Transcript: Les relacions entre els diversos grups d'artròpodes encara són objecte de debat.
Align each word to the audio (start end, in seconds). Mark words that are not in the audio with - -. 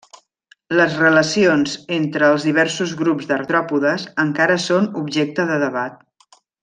Les 0.77 0.93
relacions 1.01 1.75
entre 1.97 2.29
els 2.37 2.47
diversos 2.49 2.95
grups 3.03 3.29
d'artròpodes 3.33 4.07
encara 4.25 4.57
són 4.65 4.89
objecte 5.03 5.47
de 5.53 5.61
debat. 5.67 6.03